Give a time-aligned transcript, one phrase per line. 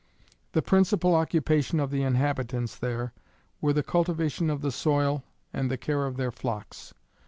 [0.53, 3.13] The principal occupation of the inhabitants there,
[3.61, 6.95] were the cultivation of the soil and the care of their flocks.